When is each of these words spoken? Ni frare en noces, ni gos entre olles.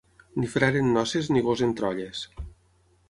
Ni 0.43 0.47
frare 0.53 0.79
en 0.85 0.89
noces, 0.95 1.29
ni 1.35 1.43
gos 1.49 1.63
entre 1.67 1.91
olles. 1.91 2.27